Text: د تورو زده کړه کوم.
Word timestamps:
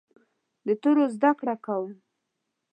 د 0.67 0.69
تورو 0.81 1.03
زده 1.15 1.31
کړه 1.39 1.55
کوم. 1.65 1.93